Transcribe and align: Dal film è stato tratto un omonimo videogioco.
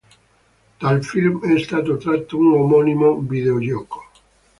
Dal 0.79 1.03
film 1.03 1.45
è 1.53 1.59
stato 1.59 1.95
tratto 1.97 2.35
un 2.35 2.53
omonimo 2.53 3.19
videogioco. 3.19 4.01